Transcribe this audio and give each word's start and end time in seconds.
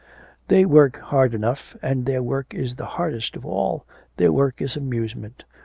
'They 0.47 0.65
work 0.65 0.97
hard 0.97 1.31
enough, 1.35 1.77
and 1.79 2.07
their 2.07 2.23
work 2.23 2.55
is 2.55 2.73
the 2.73 2.87
hardest 2.97 3.35
of 3.35 3.45
all, 3.45 3.85
their 4.17 4.31
work 4.31 4.59
is 4.59 4.75
amusement. 4.75 5.43